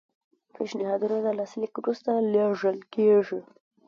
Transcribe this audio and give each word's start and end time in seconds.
پیشنهاد 0.53 1.01
د 1.25 1.27
لاسلیک 1.39 1.73
وروسته 1.77 2.11
لیږل 2.33 2.77
کیږي. 2.93 3.39